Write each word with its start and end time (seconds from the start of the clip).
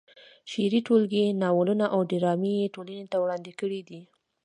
شعري 0.51 0.79
ټولګې، 0.87 1.25
ناولونه 1.41 1.85
او 1.93 1.99
ډرامې 2.11 2.53
یې 2.61 2.73
ټولنې 2.75 3.05
ته 3.11 3.17
وړاندې 3.23 3.51
کړې 3.59 3.81
دي. 3.89 4.01